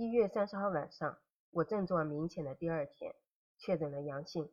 [0.00, 1.18] 一月三十号晚上，
[1.50, 3.16] 我症状明显的第二天
[3.58, 4.48] 确诊了阳性。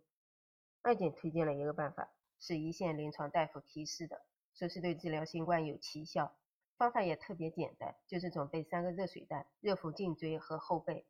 [0.82, 6.36] 二姐推荐了一个办法，是一线临床大夫提示的，说是对治疗新冠有奇效。
[6.78, 11.06] 方法也特别简单，就是准备三个热水袋，热敷颈椎和后背。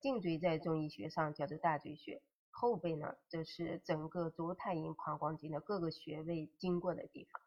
[0.00, 2.20] 颈椎在中医学上叫做大椎穴，
[2.50, 7.40] 后背呢，则是整个足太阴膀胱经的各个穴位经过的地方。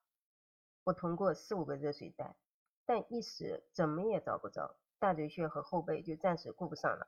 [0.85, 2.35] 我通过四五个热水袋，
[2.85, 4.75] 但一时怎么也找不着。
[4.99, 7.07] 大椎穴和后背就暂时顾不上了，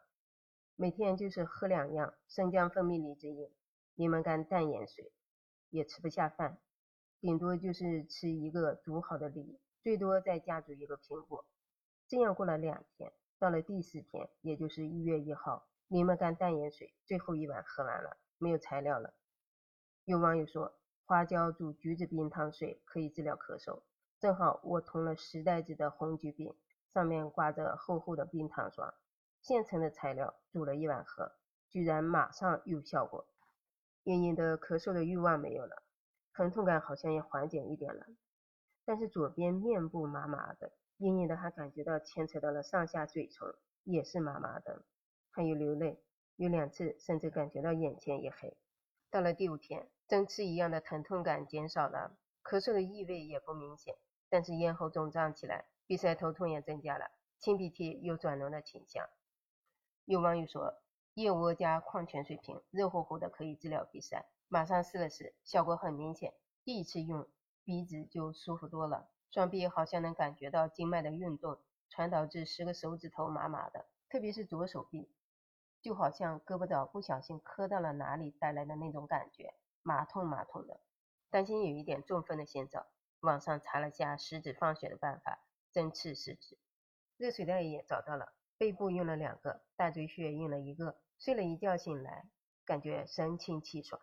[0.76, 3.52] 每天就是喝两样生姜蜂蜜梨子饮、
[3.94, 5.12] 柠檬干淡盐水，
[5.70, 6.58] 也吃不下饭，
[7.22, 11.45] 顶多就是吃一个煮好的梨，最多再加煮一个苹果。
[12.08, 19.14] 这样过了两天，到了第四天，也就是一月一号，柠檬干淡盐水最后一碗喝完了，没有材料了。
[20.05, 20.73] 有网友说
[21.05, 23.84] 花椒煮橘子冰糖水可以治疗咳嗽，
[24.23, 26.55] 正好我囤了十袋子的红橘饼。
[26.94, 28.94] 上面挂着厚厚的冰糖霜，
[29.41, 31.34] 现成的材料煮了一碗喝，
[31.68, 33.28] 居然马上有效果，
[34.03, 35.84] 隐隐的咳嗽的欲望没有了，
[36.31, 38.06] 疼痛感好像也缓解一点了，
[38.86, 43.53] 但是左边面部麻麻的，隐隐的还感觉到牵扯到了上下嘴唇，
[43.84, 44.86] 也是麻麻的，
[45.31, 46.02] 还有流泪，
[46.38, 48.56] 有两次甚至感觉到眼前一黑。
[49.09, 53.95] 到了第五天，针刺一样的疼痛感减少了，咳嗽的异味也不明显，
[54.34, 55.66] 但是咽喉肿胀起来。
[55.86, 59.08] 鼻塞、头痛也增加了，清鼻涕有转浓的倾向。
[60.06, 60.81] 有网友说，
[61.14, 64.25] 燕窝加矿泉水瓶，热乎乎的可以治疗鼻塞。
[64.48, 66.34] 马上试了试，效果很明显。
[66.64, 67.28] 第一次用，
[67.64, 75.12] 鼻子就舒服多了，双臂好像能感觉到经脉的运动，传导至十个手指头麻麻的，特别是左手臂，
[75.80, 79.53] 就好像胳膊肘不小心磕到了哪里带来的那种感觉，
[79.84, 80.80] 麻痛麻痛的。
[81.30, 82.88] 担心有一点中风的先兆，
[83.23, 85.39] 网上查了下食指放血的办法。
[85.71, 86.57] 针刺食指，
[87.17, 91.02] 热水袋也找到了，背部用了两个，大椎穴用了一个。
[91.17, 92.27] 睡了一觉醒来，
[92.66, 93.99] 感觉神清气爽。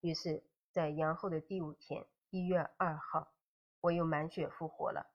[0.00, 3.32] 于是，在阳后的第五天，一月二号，
[3.80, 5.10] 我又满血复活了。